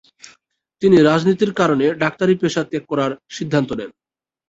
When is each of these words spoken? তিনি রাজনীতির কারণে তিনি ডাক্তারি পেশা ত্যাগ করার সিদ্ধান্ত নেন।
তিনি 0.81 0.97
রাজনীতির 1.01 1.51
কারণে 1.53 1.85
তিনি 1.87 1.99
ডাক্তারি 2.03 2.33
পেশা 2.41 2.61
ত্যাগ 2.63 2.83
করার 2.91 3.11
সিদ্ধান্ত 3.35 3.69
নেন। 3.79 3.91